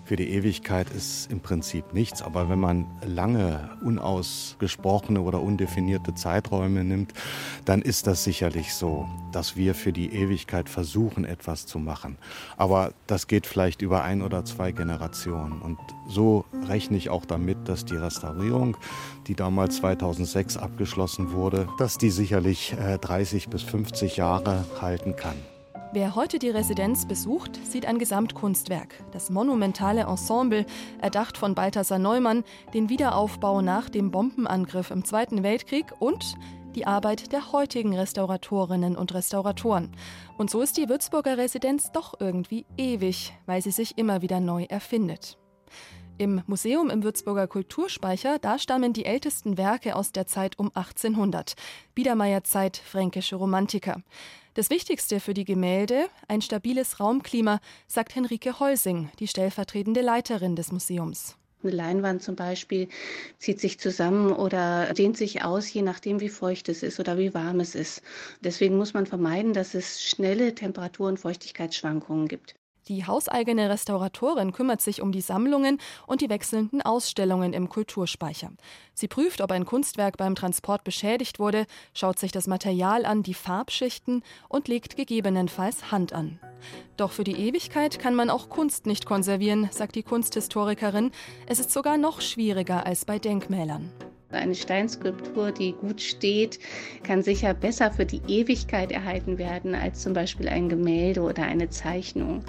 [0.06, 6.84] für die Ewigkeit ist im Prinzip nichts, aber wenn man lange unausgesprochene oder undefinierte Zeiträume
[6.84, 7.14] nimmt,
[7.66, 12.18] dann ist das sicherlich so, dass wir für die Ewigkeit versuchen, etwas zu machen.
[12.56, 15.62] Aber das geht vielleicht über ein oder zwei Generationen.
[15.62, 18.78] Und so rechne ich auch damit, dass die Restaurierung,
[19.26, 25.55] die damals 2006 abgeschlossen wurde, dass die sicherlich 30 äh, bis 50 Jahre halten kann.
[25.95, 30.65] Wer heute die Residenz besucht, sieht ein Gesamtkunstwerk, das monumentale Ensemble,
[31.01, 36.36] erdacht von Balthasar Neumann, den Wiederaufbau nach dem Bombenangriff im Zweiten Weltkrieg und
[36.75, 39.95] die Arbeit der heutigen Restauratorinnen und Restauratoren.
[40.38, 44.65] Und so ist die Würzburger Residenz doch irgendwie ewig, weil sie sich immer wieder neu
[44.65, 45.38] erfindet.
[46.17, 51.55] Im Museum im Würzburger Kulturspeicher, da stammen die ältesten Werke aus der Zeit um 1800.
[51.93, 54.01] Biedermeierzeit, fränkische Romantiker.
[54.56, 60.72] Das Wichtigste für die Gemälde, ein stabiles Raumklima, sagt Henrike Holsing, die stellvertretende Leiterin des
[60.72, 61.36] Museums.
[61.62, 62.88] Eine Leinwand zum Beispiel
[63.38, 67.34] zieht sich zusammen oder dehnt sich aus, je nachdem, wie feucht es ist oder wie
[67.34, 68.02] warm es ist.
[68.39, 72.56] Deswegen muss man vermeiden, dass es schnelle Temperatur- und Feuchtigkeitsschwankungen gibt.
[72.88, 78.52] Die hauseigene Restauratorin kümmert sich um die Sammlungen und die wechselnden Ausstellungen im Kulturspeicher.
[78.93, 83.34] Sie prüft, ob ein Kunstwerk beim Transport beschädigt wurde, schaut sich das Material an, die
[83.34, 86.39] Farbschichten und legt gegebenenfalls Hand an.
[86.95, 91.12] Doch für die Ewigkeit kann man auch Kunst nicht konservieren, sagt die Kunsthistorikerin.
[91.48, 93.91] Es ist sogar noch schwieriger als bei Denkmälern.
[94.30, 96.60] Eine Steinskulptur, die gut steht,
[97.04, 101.70] kann sicher besser für die Ewigkeit erhalten werden als zum Beispiel ein Gemälde oder eine
[101.70, 102.44] Zeichnung.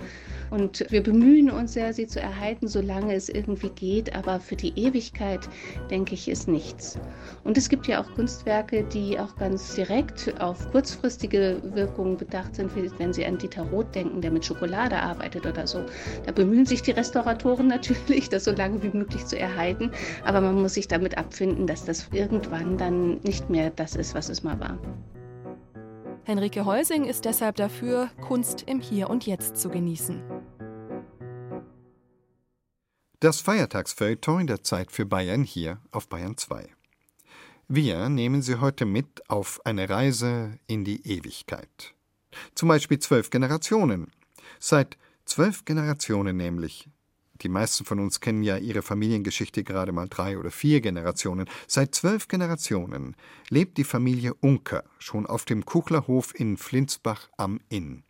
[0.50, 4.14] Und wir bemühen uns sehr, sie zu erhalten, solange es irgendwie geht.
[4.14, 5.40] Aber für die Ewigkeit,
[5.90, 6.98] denke ich, ist nichts.
[7.44, 12.70] Und es gibt ja auch Kunstwerke, die auch ganz direkt auf kurzfristige Wirkungen bedacht sind,
[12.98, 15.84] wenn Sie an Dieter Roth denken, der mit Schokolade arbeitet oder so.
[16.24, 19.90] Da bemühen sich die Restauratoren natürlich, das so lange wie möglich zu erhalten.
[20.24, 24.28] Aber man muss sich damit abfinden, dass das irgendwann dann nicht mehr das ist, was
[24.28, 24.78] es mal war.
[26.26, 30.20] Henrike Heusing ist deshalb dafür, Kunst im Hier und Jetzt zu genießen.
[33.20, 36.68] Das Feiertagsfeuilleton in der Zeit für Bayern hier auf Bayern 2.
[37.68, 41.94] Wir nehmen Sie heute mit auf eine Reise in die Ewigkeit.
[42.56, 44.10] Zum Beispiel zwölf Generationen.
[44.58, 46.90] Seit zwölf Generationen nämlich
[47.42, 51.48] die meisten von uns kennen ja ihre Familiengeschichte gerade mal drei oder vier Generationen.
[51.66, 53.16] Seit zwölf Generationen
[53.48, 58.04] lebt die Familie Unker schon auf dem Kuchlerhof in Flinsbach am Inn.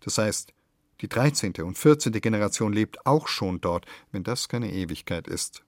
[0.00, 0.52] Das heißt,
[1.00, 1.54] die 13.
[1.62, 2.12] und 14.
[2.12, 5.62] Generation lebt auch schon dort, wenn das keine Ewigkeit ist.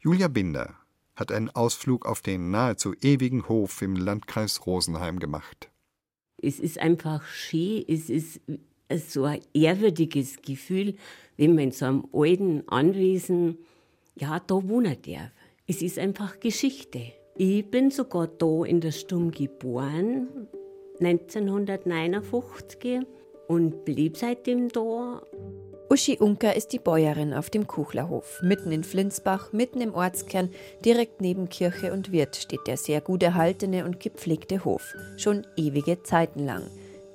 [0.00, 0.74] Julia Binder
[1.16, 5.70] hat einen Ausflug auf den nahezu ewigen Hof im Landkreis Rosenheim gemacht.
[6.42, 8.40] Es ist einfach schön, es ist
[8.90, 10.94] so ein ehrwürdiges Gefühl,
[11.36, 13.58] wenn man in so einem alten Anwesen,
[14.16, 15.30] ja, da wohnen darf.
[15.66, 17.00] Es ist einfach Geschichte.
[17.36, 20.28] Ich bin sogar da in der Stumm geboren,
[21.00, 23.00] 1959,
[23.48, 25.22] und blieb seitdem da.
[25.90, 28.40] Uschi Unker ist die Bäuerin auf dem Kuchlerhof.
[28.42, 30.50] Mitten in Flinsbach, mitten im Ortskern,
[30.84, 34.94] direkt neben Kirche und Wirt steht der sehr gut erhaltene und gepflegte Hof.
[35.16, 36.62] Schon ewige Zeiten lang.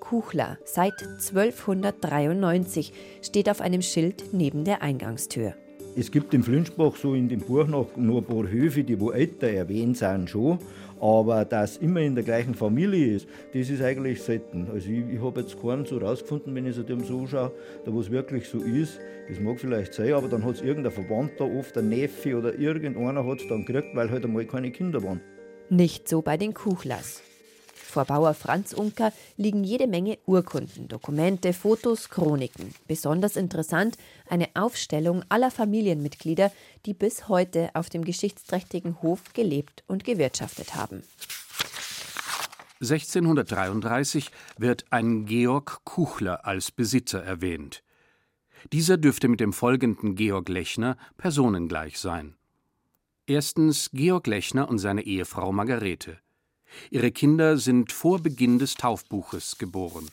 [0.09, 5.53] Kuchler seit 1293 steht auf einem Schild neben der Eingangstür.
[5.95, 9.11] Es gibt in Flünschbach so in dem Buch noch nur ein paar Höfe, die wo
[9.11, 10.57] älter erwähnt sind schon.
[10.99, 14.67] Aber dass immer in der gleichen Familie ist, das ist eigentlich selten.
[14.73, 17.51] Also ich, ich habe jetzt keinen so rausgefunden, wenn ich es dem so schaue,
[17.85, 18.99] da wo es wirklich so ist.
[19.29, 23.23] Das mag vielleicht sein, aber dann hat es irgendein Verwandter, oft ein Neffe oder irgendeiner
[23.27, 25.21] hat es dann gekriegt, weil halt einmal keine Kinder waren.
[25.69, 27.21] Nicht so bei den Kuchlers.
[27.89, 32.73] Vor Bauer Franz Unker liegen jede Menge Urkunden, Dokumente, Fotos, Chroniken.
[32.87, 33.97] Besonders interessant
[34.27, 36.51] eine Aufstellung aller Familienmitglieder,
[36.85, 41.01] die bis heute auf dem geschichtsträchtigen Hof gelebt und gewirtschaftet haben.
[42.81, 47.83] 1633 wird ein Georg Kuchler als Besitzer erwähnt.
[48.71, 52.35] Dieser dürfte mit dem folgenden Georg Lechner personengleich sein.
[53.25, 56.19] Erstens Georg Lechner und seine Ehefrau Margarete.
[56.91, 60.07] Ihre Kinder sind vor Beginn des Taufbuches geboren.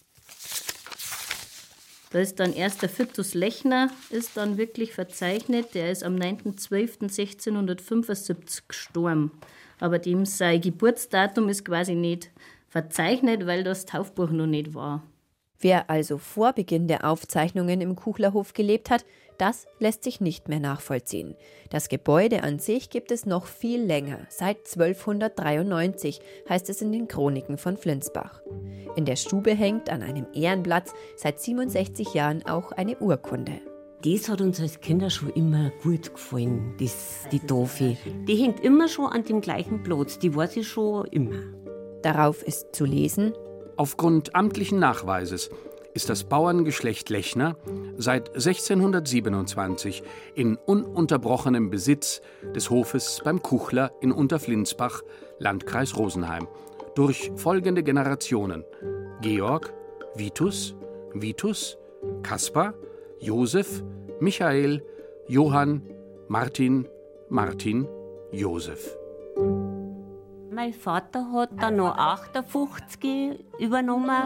[2.11, 5.75] Da ist dann erst der Fittus Lechner, ist dann wirklich verzeichnet.
[5.75, 9.33] Der ist am 9.12.1675 gestorben.
[9.81, 12.31] Aber dem sein Geburtsdatum ist quasi nicht
[12.69, 15.03] verzeichnet, weil das Taufbuch noch nicht war.
[15.59, 19.05] Wer also vor Beginn der Aufzeichnungen im Kuchlerhof gelebt hat,
[19.38, 21.37] das lässt sich nicht mehr nachvollziehen.
[21.70, 27.09] Das Gebäude an sich gibt es noch viel länger, seit 1293, heißt es in den
[27.09, 28.42] Chroniken von Flinsbach.
[28.96, 33.61] In der Stube hängt an einem Ehrenplatz seit 67 Jahren auch eine Urkunde.
[34.05, 37.96] Das hat uns als Kinder schon immer gut gefallen, das, die Tafel.
[38.29, 41.42] Die hängt immer schon an dem gleichen Platz, die weiß ich schon immer.
[42.03, 43.33] Darauf ist zu lesen:
[43.77, 45.51] Aufgrund amtlichen Nachweises
[45.97, 47.57] ist das Bauerngeschlecht Lechner
[47.97, 50.03] seit 1627
[50.35, 52.21] in ununterbrochenem Besitz
[52.55, 55.03] des Hofes beim Kuchler in Unterflinsbach,
[55.39, 56.49] Landkreis Rosenheim,
[56.95, 58.65] durch folgende Generationen:
[59.23, 59.73] Georg,
[60.15, 60.77] Vitus,
[61.15, 61.79] Vitus,
[62.23, 62.75] Kaspar,
[63.19, 63.83] Josef,
[64.21, 64.85] Michael,
[65.29, 65.83] Johann,
[66.29, 66.87] Martin,
[67.31, 67.89] Martin,
[68.33, 68.99] Josef.
[70.57, 74.23] Mein Vater hat dann noch 58 übernommen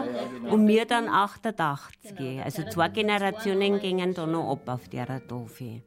[0.49, 2.41] und mir dann 88.
[2.41, 5.83] Also zwei Generationen gingen da noch ab auf der Tafel.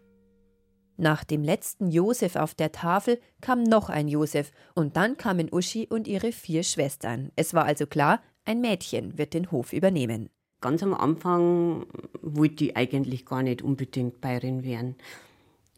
[0.99, 5.89] Nach dem letzten Josef auf der Tafel kam noch ein Josef und dann kamen Uschi
[5.89, 7.33] und ihre vier Schwestern.
[7.37, 10.29] Es war also klar, ein Mädchen wird den Hof übernehmen.
[10.61, 11.87] Ganz am Anfang
[12.21, 14.97] wollte ich eigentlich gar nicht unbedingt Bayerin werden.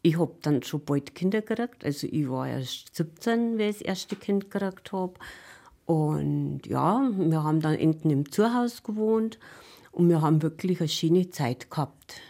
[0.07, 1.83] Ich habe dann schon bald Kinder gekriegt.
[1.83, 5.15] Also ich war erst 17, wie ich das erste Kind gekriegt habe.
[5.85, 9.37] Und ja, wir haben dann hinten im Zuhause gewohnt
[9.91, 12.21] und wir haben wirklich eine schöne Zeit gehabt.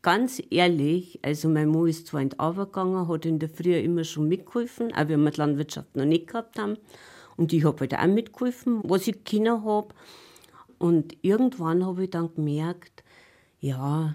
[0.00, 4.26] Ganz ehrlich, also mein Mann ist zwar in die hat in der Früh immer schon
[4.26, 6.78] mitgeholfen, auch wenn wir die Landwirtschaft noch nicht gehabt haben.
[7.36, 9.94] Und ich habe halt auch mitgeholfen, was ich Kinder habe.
[10.78, 13.04] Und irgendwann habe ich dann gemerkt,
[13.60, 14.14] ja,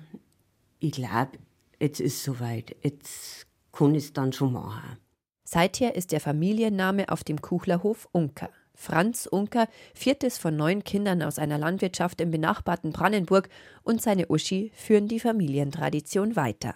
[0.80, 1.38] ich glaube,
[1.80, 4.98] jetzt ist soweit, jetzt kann ich es dann schon machen.
[5.44, 8.50] Seither ist der Familienname auf dem Kuchlerhof Unker.
[8.74, 13.50] Franz Unker, viertes von neun Kindern aus einer Landwirtschaft im benachbarten Brandenburg
[13.84, 16.76] und seine Uschi führen die Familientradition weiter.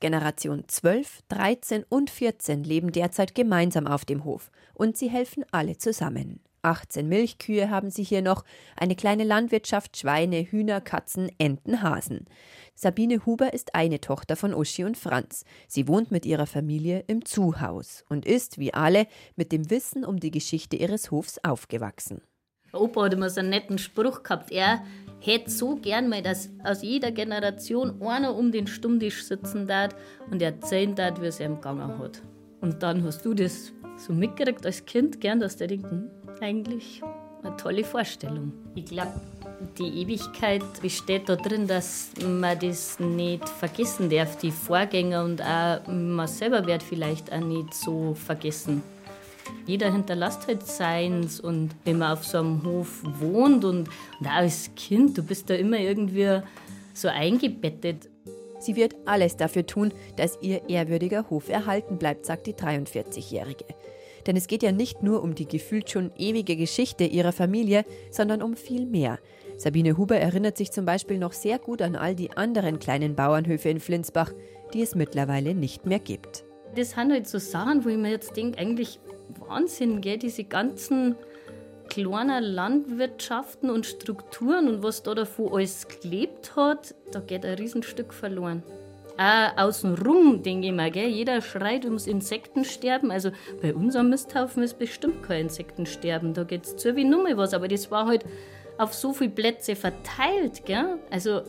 [0.00, 5.78] Generation 12, 13 und 14 leben derzeit gemeinsam auf dem Hof und sie helfen alle
[5.78, 6.40] zusammen.
[6.66, 8.44] 18 Milchkühe haben sie hier noch,
[8.76, 12.26] eine kleine Landwirtschaft, Schweine, Hühner, Katzen, Enten, Hasen.
[12.74, 15.44] Sabine Huber ist eine Tochter von Uschi und Franz.
[15.68, 20.20] Sie wohnt mit ihrer Familie im Zuhaus und ist, wie alle, mit dem Wissen um
[20.20, 22.20] die Geschichte ihres Hofs aufgewachsen.
[22.72, 24.50] Opa hat immer so einen netten Spruch gehabt.
[24.50, 24.82] Er
[25.20, 29.94] hätte so gern mal, dass aus jeder Generation einer um den Stummtisch sitzen darf
[30.30, 32.22] und erzählen darf, wie es ihm gegangen hat.
[32.60, 37.02] Und dann hast du das so mitgekriegt als Kind, gern, dass der denkt, hm, eigentlich
[37.42, 38.52] eine tolle Vorstellung.
[38.74, 39.20] Ich glaube,
[39.78, 46.26] die Ewigkeit besteht darin, dass man das nicht vergessen darf, die Vorgänger und auch man
[46.26, 48.82] selber wird vielleicht auch nicht so vergessen.
[49.66, 53.88] Jeder hinterlässt halt seins und wenn man auf so einem Hof wohnt und,
[54.20, 56.40] und auch als Kind, du bist da immer irgendwie
[56.92, 58.08] so eingebettet.
[58.58, 63.64] Sie wird alles dafür tun, dass ihr ehrwürdiger Hof erhalten bleibt, sagt die 43-Jährige.
[64.26, 68.42] Denn es geht ja nicht nur um die gefühlt schon ewige Geschichte ihrer Familie, sondern
[68.42, 69.18] um viel mehr.
[69.56, 73.68] Sabine Huber erinnert sich zum Beispiel noch sehr gut an all die anderen kleinen Bauernhöfe
[73.68, 74.32] in Flinsbach,
[74.74, 76.44] die es mittlerweile nicht mehr gibt.
[76.74, 79.00] Das sind halt so Sachen, wo ich mir jetzt denke, eigentlich
[79.48, 80.18] Wahnsinn, gell?
[80.18, 81.14] diese ganzen
[81.88, 88.12] kleinen Landwirtschaften und Strukturen und was da davon alles gelebt hat, da geht ein Riesenstück
[88.12, 88.62] verloren
[89.18, 90.90] auch außenrum, denke ich mal.
[90.90, 91.08] Gell?
[91.08, 93.10] Jeder schreit ums Insektensterben.
[93.10, 93.30] Also
[93.62, 96.34] bei unserem Misthaufen ist bestimmt kein Insektensterben.
[96.34, 97.54] Da geht es zu wie Nummer was.
[97.54, 98.24] Aber das war halt
[98.78, 100.64] auf so viele Plätze verteilt.
[100.64, 100.98] Gell?
[101.10, 101.42] Also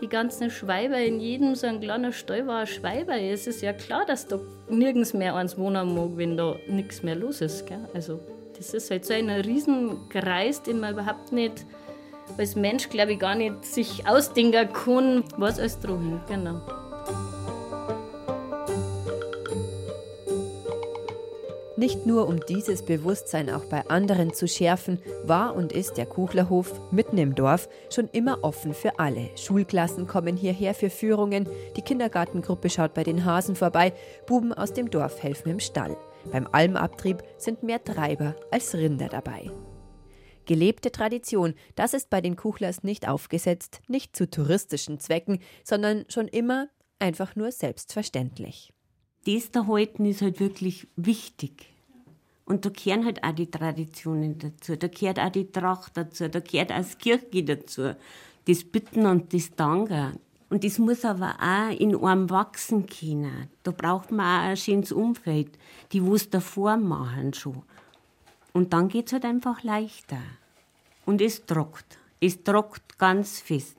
[0.00, 3.20] die ganzen Schweiber, in jedem so ein kleiner Stall war ein Schweiber.
[3.20, 7.16] Es ist ja klar, dass da nirgends mehr eins wohnen mag, wenn da nichts mehr
[7.16, 7.66] los ist.
[7.66, 7.88] Gell?
[7.94, 8.20] Also
[8.56, 11.64] das ist halt so ein Riesenkreis, den man überhaupt nicht
[12.36, 16.60] als Mensch, glaube ich, gar nicht sich ausdenken kann, was alles drum Genau.
[21.78, 26.72] Nicht nur um dieses Bewusstsein auch bei anderen zu schärfen, war und ist der Kuchlerhof
[26.90, 29.30] mitten im Dorf schon immer offen für alle.
[29.36, 33.92] Schulklassen kommen hierher für Führungen, die Kindergartengruppe schaut bei den Hasen vorbei,
[34.26, 35.96] Buben aus dem Dorf helfen im Stall.
[36.32, 39.48] Beim Almabtrieb sind mehr Treiber als Rinder dabei.
[40.46, 46.26] Gelebte Tradition, das ist bei den Kuchlers nicht aufgesetzt, nicht zu touristischen Zwecken, sondern schon
[46.26, 48.72] immer einfach nur selbstverständlich
[49.26, 51.72] das da halten ist halt wirklich wichtig.
[52.44, 56.40] Und da gehören halt auch die Traditionen dazu, da gehört auch die Tracht dazu, da
[56.40, 57.94] gehört auch das Kirche dazu,
[58.46, 60.18] das Bitten und das Danken.
[60.48, 63.48] Und das muss aber auch in einem wachsen können.
[63.64, 65.58] Da braucht man auch ein schönes Umfeld,
[65.92, 67.62] die es davor machen schon.
[68.54, 70.22] Und dann geht es halt einfach leichter.
[71.04, 71.98] Und es trockt.
[72.20, 73.77] Es trockt ganz fest.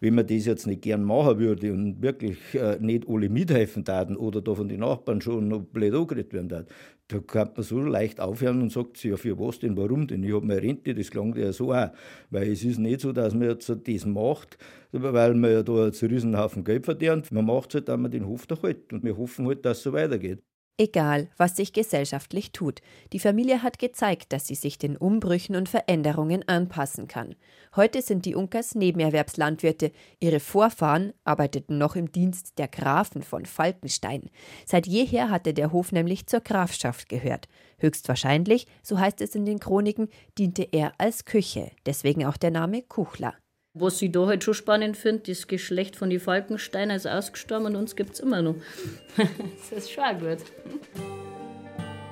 [0.00, 4.16] Wenn man das jetzt nicht gern machen würde und wirklich äh, nicht alle mithelfen taten
[4.16, 6.68] oder da von den Nachbarn schon noch blöd angeredet werden tat,
[7.08, 10.22] da kann man so leicht aufhören und sagt sich, ja, für was denn, warum denn?
[10.24, 11.90] Ich habe meine Rente, das klang ja so auch.
[12.30, 14.58] Weil es ist nicht so, dass man jetzt das macht,
[14.92, 17.30] weil man ja da einen Riesenhaufen Geld verdient.
[17.32, 18.92] Man macht es halt, dass man den Hof da hält.
[18.92, 20.42] Und wir hoffen halt, dass es so weitergeht.
[20.78, 22.82] Egal, was sich gesellschaftlich tut,
[23.14, 27.34] die Familie hat gezeigt, dass sie sich den Umbrüchen und Veränderungen anpassen kann.
[27.76, 29.90] Heute sind die Unkers Nebenerwerbslandwirte.
[30.20, 34.28] Ihre Vorfahren arbeiteten noch im Dienst der Grafen von Falkenstein.
[34.66, 37.48] Seit jeher hatte der Hof nämlich zur Grafschaft gehört.
[37.78, 42.82] Höchstwahrscheinlich, so heißt es in den Chroniken, diente er als Küche, deswegen auch der Name
[42.82, 43.32] Kuchler.
[43.78, 47.76] Was ich da halt schon spannend finde, das Geschlecht von den Falkensteiner ist ausgestorben und
[47.76, 48.54] uns gibt es immer noch.
[49.16, 50.38] das ist schon gut.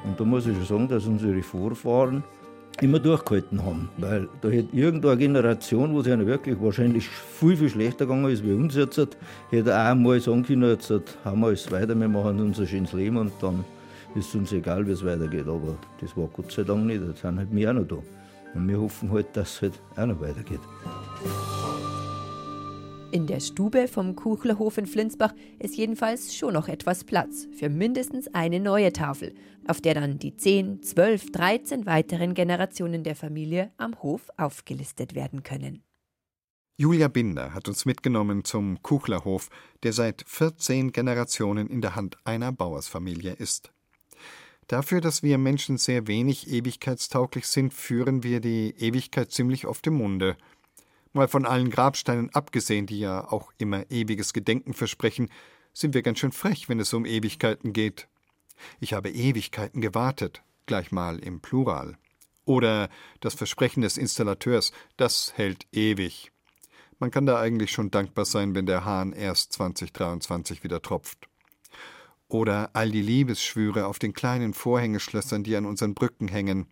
[0.04, 2.22] Und da muss ich schon sagen, dass unsere Vorfahren
[2.82, 3.88] immer durchgehalten haben.
[3.96, 8.44] Weil da hätte irgendeine Generation, wo es ihnen wirklich wahrscheinlich viel, viel schlechter gegangen ist
[8.44, 9.16] wie uns jetzt,
[9.48, 10.92] hätte auch mal sagen können, jetzt
[11.24, 13.64] haben wir alles weiter, wir machen unser schönes Leben und dann
[14.14, 15.46] ist es uns egal, wie es weitergeht.
[15.48, 17.02] Aber das war Gott sei Dank nicht.
[17.02, 17.96] Jetzt sind halt wir auch noch da.
[18.54, 20.60] Und wir hoffen halt, dass es halt auch noch weitergeht.
[23.14, 28.26] In der Stube vom Kuchlerhof in Flinsbach ist jedenfalls schon noch etwas Platz für mindestens
[28.34, 29.34] eine neue Tafel,
[29.68, 35.44] auf der dann die 10, 12, 13 weiteren Generationen der Familie am Hof aufgelistet werden
[35.44, 35.84] können.
[36.76, 39.48] Julia Binder hat uns mitgenommen zum Kuchlerhof,
[39.84, 43.73] der seit 14 Generationen in der Hand einer Bauersfamilie ist.
[44.66, 49.94] Dafür, dass wir Menschen sehr wenig ewigkeitstauglich sind, führen wir die Ewigkeit ziemlich oft im
[49.94, 50.36] Munde–
[51.16, 55.30] Mal von allen Grabsteinen abgesehen, die ja auch immer ewiges Gedenken versprechen,
[55.72, 58.08] sind wir ganz schön frech, wenn es um Ewigkeiten geht.
[58.80, 61.96] Ich habe Ewigkeiten gewartet, gleich mal im Plural.
[62.44, 62.88] Oder
[63.20, 66.32] das Versprechen des Installateurs, das hält ewig.
[66.98, 71.28] Man kann da eigentlich schon dankbar sein, wenn der Hahn erst 2023 wieder tropft.
[72.28, 76.66] Oder all die Liebesschwüre auf den kleinen Vorhängeschlössern, die an unseren Brücken hängen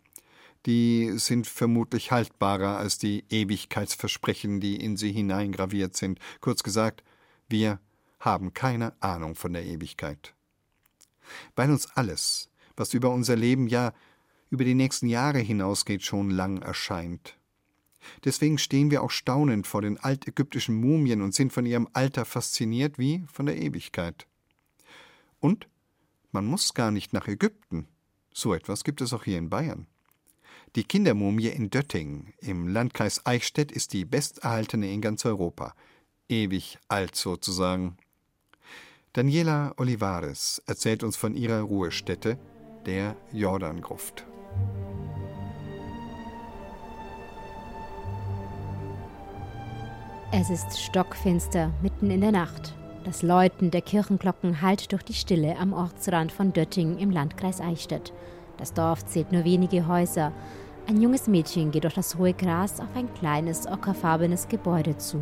[0.67, 6.19] die sind vermutlich haltbarer als die Ewigkeitsversprechen, die in sie hineingraviert sind.
[6.41, 7.03] Kurz gesagt,
[7.49, 7.81] wir
[8.21, 10.35] haben keine Ahnung von der Ewigkeit.
[11.57, 13.93] Weil uns alles, was über unser Leben ja
[14.51, 17.39] über die nächsten Jahre hinausgeht, schon lang erscheint.
[18.25, 22.99] Deswegen stehen wir auch staunend vor den altägyptischen Mumien und sind von ihrem Alter fasziniert
[22.99, 24.27] wie von der Ewigkeit.
[25.43, 25.69] Und
[26.31, 27.89] man muss gar nicht nach Ägypten.
[28.33, 29.89] So etwas gibt es auch hier in Bayern.
[30.77, 35.75] Die Kindermumie in Döttingen im Landkreis Eichstätt ist die besterhaltene in ganz Europa.
[36.29, 37.97] Ewig alt sozusagen.
[39.13, 42.39] Daniela Olivares erzählt uns von ihrer Ruhestätte,
[42.87, 44.25] der Jordangruft.
[50.31, 52.75] Es ist stockfinster mitten in der Nacht.
[53.05, 58.13] Das Läuten der Kirchenglocken hallt durch die Stille am Ortsrand von Döttingen im Landkreis Eichstätt.
[58.59, 60.31] Das Dorf zählt nur wenige Häuser.
[60.89, 65.21] Ein junges Mädchen geht durch das hohe Gras auf ein kleines, ockerfarbenes Gebäude zu.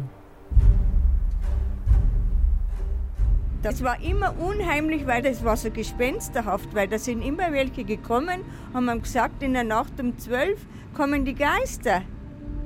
[3.62, 8.40] Das war immer unheimlich, weil das war so gespensterhaft, weil da sind immer welche gekommen,
[8.74, 12.02] haben gesagt, in der Nacht um zwölf kommen die Geister.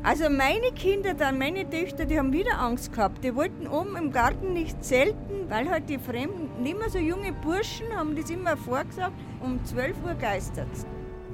[0.04, 3.24] Also meine Kinder dann, meine Töchter, die haben wieder Angst gehabt.
[3.24, 7.32] Die wollten oben im Garten nicht zelten, weil halt die Fremden, nicht mehr so junge
[7.32, 10.68] Burschen, haben das immer vorgesagt, um 12 Uhr geistert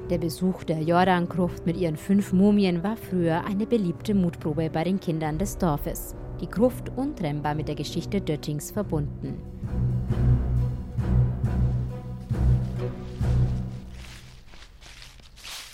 [0.09, 5.00] Der Besuch der Jordan-Gruft mit ihren fünf Mumien war früher eine beliebte Mutprobe bei den
[5.00, 6.14] Kindern des Dorfes.
[6.40, 9.42] Die Gruft untrennbar mit der Geschichte Döttings verbunden.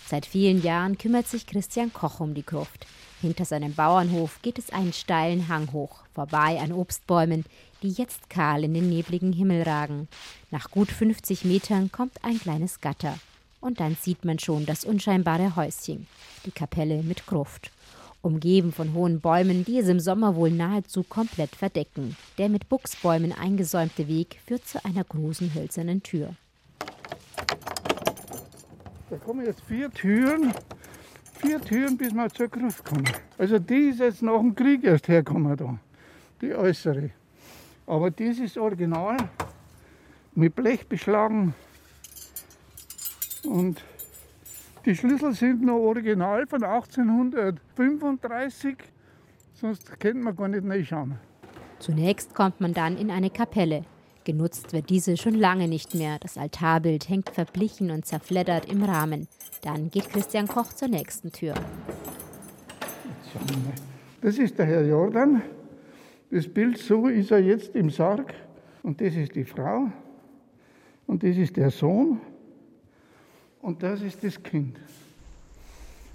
[0.08, 2.86] Seit vielen Jahren kümmert sich Christian Koch um die Gruft.
[3.20, 7.44] Hinter seinem Bauernhof geht es einen steilen Hang hoch, vorbei an Obstbäumen,
[7.82, 10.06] die jetzt kahl in den nebligen Himmel ragen.
[10.52, 13.18] Nach gut 50 Metern kommt ein kleines Gatter.
[13.60, 16.06] Und dann sieht man schon das unscheinbare Häuschen,
[16.44, 17.72] die Kapelle mit Gruft.
[18.22, 22.16] Umgeben von hohen Bäumen, die es im Sommer wohl nahezu komplett verdecken.
[22.38, 26.36] Der mit Buchsbäumen eingesäumte Weg führt zu einer großen hölzernen Tür.
[29.08, 30.52] Da kommen jetzt vier Türen,
[31.34, 33.08] vier Türen, bis wir zur Gruft kommen.
[33.38, 35.78] Also die ist jetzt nach dem Krieg erst hergekommen da,
[36.40, 37.10] die äußere.
[37.86, 39.16] Aber das ist original,
[40.34, 41.54] mit Blech beschlagen.
[43.44, 43.84] Und
[44.84, 48.76] die Schlüssel sind noch original von 1835,
[49.54, 51.14] sonst kennt man gar nicht reinschauen.
[51.78, 53.84] Zunächst kommt man dann in eine Kapelle.
[54.26, 56.18] Genutzt wird diese schon lange nicht mehr.
[56.18, 59.28] Das Altarbild hängt verblichen und zerfleddert im Rahmen.
[59.62, 61.54] Dann geht Christian Koch zur nächsten Tür.
[64.20, 65.42] Das ist der Herr Jordan.
[66.32, 68.34] Das Bild, so ist er jetzt im Sarg.
[68.82, 69.92] Und das ist die Frau.
[71.06, 72.20] Und das ist der Sohn.
[73.62, 74.76] Und das ist das Kind.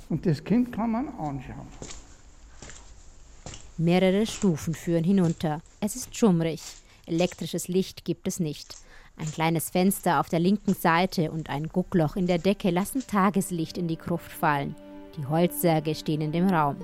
[0.10, 1.68] Und das Kind kann man anschauen.
[3.78, 5.62] Mehrere Stufen führen hinunter.
[5.80, 6.62] Es ist schummrig.
[7.12, 8.74] Elektrisches Licht gibt es nicht.
[9.18, 13.78] Ein kleines Fenster auf der linken Seite und ein Guckloch in der Decke lassen Tageslicht
[13.78, 14.76] in die Gruft fallen.
[15.18, 16.78] Die Holzsärge stehen in dem Raum.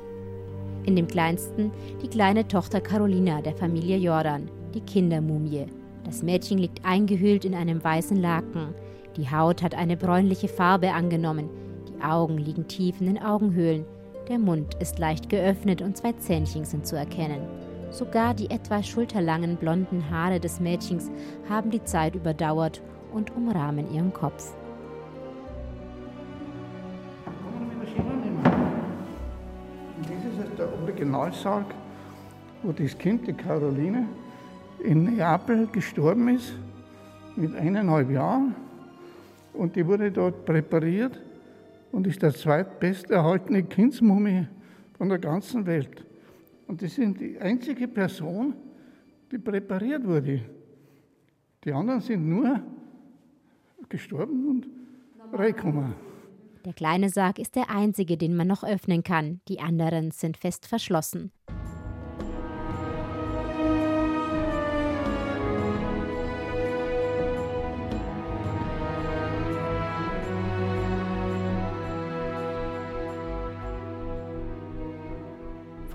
[0.84, 1.72] In dem kleinsten
[2.02, 5.68] die kleine Tochter Carolina der Familie Jordan, die Kindermumie.
[6.04, 8.76] Das Mädchen liegt eingehüllt in einem weißen Laken.
[9.16, 11.50] Die Haut hat eine bräunliche Farbe angenommen.
[11.88, 13.86] Die Augen liegen tief in den Augenhöhlen.
[14.28, 17.67] Der Mund ist leicht geöffnet und zwei Zähnchen sind zu erkennen.
[17.90, 21.10] Sogar die etwa schulterlangen blonden Haare des Mädchens
[21.50, 22.82] haben die Zeit überdauert
[23.14, 24.54] und umrahmen ihren Kopf.
[30.02, 31.66] Das ist der Originalsarg,
[32.64, 34.08] wo das Kind, die Caroline,
[34.84, 36.54] in Neapel gestorben ist,
[37.36, 38.56] mit eineinhalb Jahren.
[39.54, 41.20] Und die wurde dort präpariert
[41.92, 44.48] und ist der zweitbest erhaltene Kindsmumie
[44.98, 46.07] von der ganzen Welt.
[46.68, 48.54] Und das sind die einzige Person,
[49.32, 50.42] die präpariert wurde.
[51.64, 52.62] Die anderen sind nur
[53.90, 54.68] gestorben und
[55.34, 55.94] reingekommen.
[56.66, 59.40] Der kleine Sarg ist der einzige, den man noch öffnen kann.
[59.48, 61.32] Die anderen sind fest verschlossen.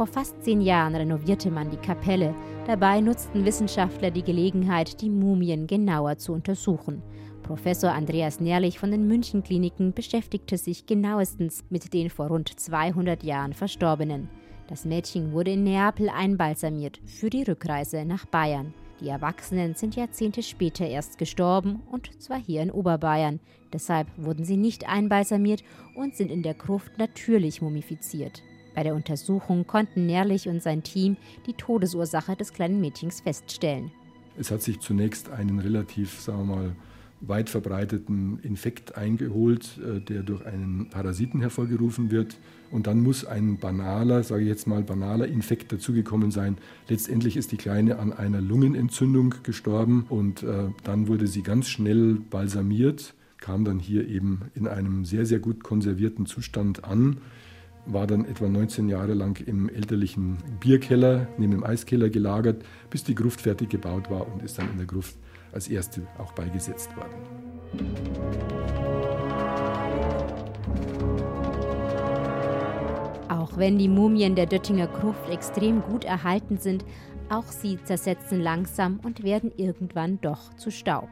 [0.03, 2.35] Vor fast zehn Jahren renovierte man die Kapelle.
[2.67, 7.01] Dabei nutzten Wissenschaftler die Gelegenheit, die Mumien genauer zu untersuchen.
[7.45, 13.53] Professor Andreas Nährlich von den München-Kliniken beschäftigte sich genauestens mit den vor rund 200 Jahren
[13.53, 14.29] Verstorbenen.
[14.67, 18.75] Das Mädchen wurde in Neapel einbalsamiert für die Rückreise nach Bayern.
[19.01, 23.39] Die Erwachsenen sind Jahrzehnte später erst gestorben und zwar hier in Oberbayern.
[23.73, 25.63] Deshalb wurden sie nicht einbalsamiert
[25.95, 28.43] und sind in der Gruft natürlich mumifiziert.
[28.75, 31.17] Bei der Untersuchung konnten Nährlich und sein Team
[31.47, 33.91] die Todesursache des kleinen Mädchens feststellen.
[34.39, 36.77] Es hat sich zunächst einen relativ, sagen wir mal,
[37.23, 42.37] weit verbreiteten Infekt eingeholt, äh, der durch einen Parasiten hervorgerufen wird.
[42.71, 46.57] Und dann muss ein banaler, sage ich jetzt mal, banaler Infekt dazugekommen sein.
[46.89, 52.15] Letztendlich ist die Kleine an einer Lungenentzündung gestorben und äh, dann wurde sie ganz schnell
[52.15, 57.19] balsamiert, kam dann hier eben in einem sehr, sehr gut konservierten Zustand an
[57.87, 63.15] war dann etwa 19 Jahre lang im elterlichen Bierkeller, neben dem Eiskeller gelagert, bis die
[63.15, 65.17] Gruft fertig gebaut war und ist dann in der Gruft
[65.53, 67.15] als erste auch beigesetzt worden.
[73.29, 76.85] Auch wenn die Mumien der Döttinger Gruft extrem gut erhalten sind,
[77.29, 81.09] auch sie zersetzen langsam und werden irgendwann doch zu Staub.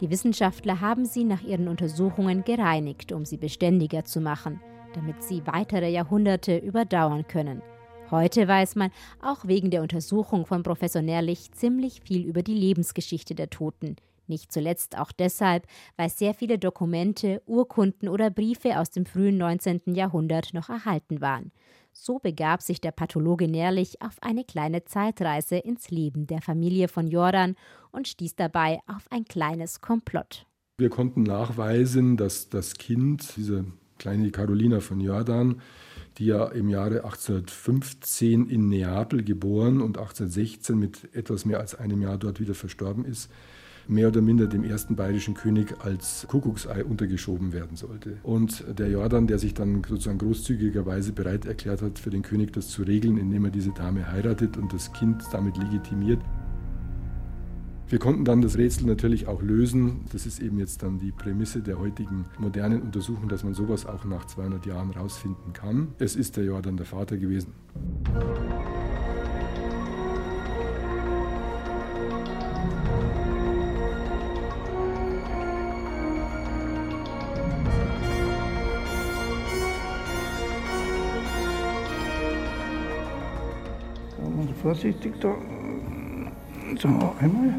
[0.00, 4.60] Die Wissenschaftler haben sie nach ihren Untersuchungen gereinigt, um sie beständiger zu machen
[4.94, 7.62] damit sie weitere Jahrhunderte überdauern können.
[8.10, 8.90] Heute weiß man,
[9.22, 13.96] auch wegen der Untersuchung von Professor Nährlich, ziemlich viel über die Lebensgeschichte der Toten.
[14.26, 15.66] Nicht zuletzt auch deshalb,
[15.96, 19.94] weil sehr viele Dokumente, Urkunden oder Briefe aus dem frühen 19.
[19.94, 21.52] Jahrhundert noch erhalten waren.
[21.92, 27.08] So begab sich der Pathologe Nährlich auf eine kleine Zeitreise ins Leben der Familie von
[27.08, 27.56] Jordan
[27.90, 30.46] und stieß dabei auf ein kleines Komplott.
[30.78, 33.66] Wir konnten nachweisen, dass das Kind, diese
[34.00, 35.60] kleine Carolina von Jordan,
[36.18, 42.02] die ja im Jahre 1815 in Neapel geboren und 1816 mit etwas mehr als einem
[42.02, 43.30] Jahr dort wieder verstorben ist,
[43.86, 48.18] mehr oder minder dem ersten bayerischen König als Kuckucksei untergeschoben werden sollte.
[48.22, 52.68] Und der Jordan, der sich dann sozusagen großzügigerweise bereit erklärt hat, für den König das
[52.68, 56.20] zu regeln, indem er diese Dame heiratet und das Kind damit legitimiert,
[57.90, 60.02] wir konnten dann das Rätsel natürlich auch lösen.
[60.12, 64.04] Das ist eben jetzt dann die Prämisse der heutigen modernen Untersuchung, dass man sowas auch
[64.04, 65.88] nach 200 Jahren rausfinden kann.
[65.98, 67.52] Es ist der Jordan der Vater gewesen.
[84.62, 85.34] Vorsichtig da.
[86.78, 86.88] So,
[87.18, 87.54] einmal.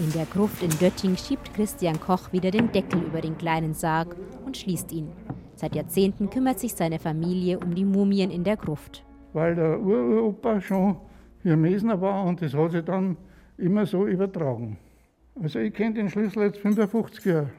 [0.00, 4.14] In der Gruft in Göttingen schiebt Christian Koch wieder den Deckel über den kleinen Sarg
[4.46, 5.08] und schließt ihn.
[5.56, 9.04] Seit Jahrzehnten kümmert sich seine Familie um die Mumien in der Gruft.
[9.32, 10.98] Weil der Uropa schon
[11.42, 13.16] hier Mesner war und das hat sich dann
[13.56, 14.78] immer so übertragen.
[15.42, 17.50] Also ich kenne den Schlüssel jetzt 55 Jahre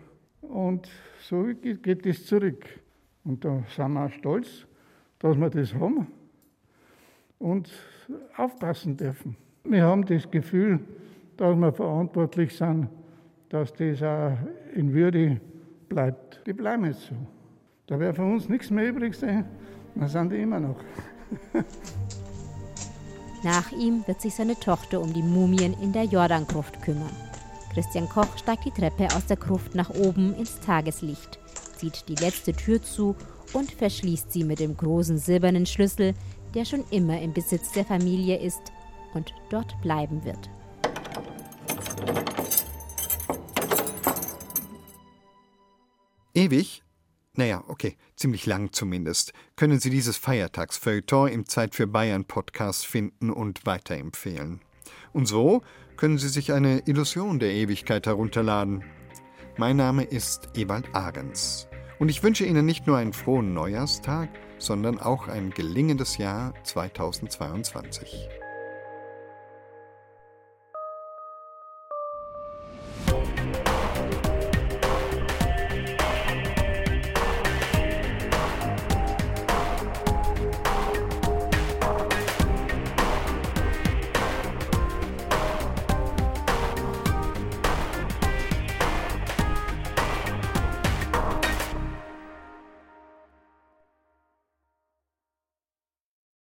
[0.42, 0.88] und
[1.22, 2.66] so geht das zurück.
[3.26, 4.66] Und da sind wir auch stolz,
[5.20, 6.08] dass wir das haben.
[7.40, 7.70] und
[8.38, 9.36] aufpassen dürfen.
[9.64, 10.80] Wir haben das Gefühl,
[11.40, 12.90] dass wir verantwortlich sind,
[13.50, 14.38] dass das auch
[14.76, 15.40] in Würde
[15.88, 16.42] bleibt.
[16.46, 17.16] Die bleiben jetzt so.
[17.88, 19.46] Da wäre von uns nichts mehr übrig sein,
[19.96, 20.76] dann sind die immer noch.
[23.44, 27.16] Nach ihm wird sich seine Tochter um die Mumien in der Jordankruft kümmern.
[27.74, 31.40] Christian Koch steigt die Treppe aus der Gruft nach oben ins Tageslicht,
[31.78, 33.16] zieht die letzte Tür zu
[33.54, 36.14] und verschließt sie mit dem großen silbernen Schlüssel,
[36.54, 38.74] der schon immer im Besitz der Familie ist
[39.14, 40.50] und dort bleiben wird.
[46.34, 46.84] Ewig?
[47.36, 49.34] Naja, okay, ziemlich lang zumindest.
[49.56, 54.62] Können Sie dieses Feiertagsfeuilleton im Zeit für Bayern Podcast finden und weiterempfehlen.
[55.14, 55.62] Und so
[55.98, 58.84] können Sie sich eine Illusion der Ewigkeit herunterladen.
[59.58, 61.68] Mein Name ist Ewald Ahrens
[62.00, 68.30] und ich wünsche Ihnen nicht nur einen frohen Neujahrstag, sondern auch ein gelingendes Jahr 2022.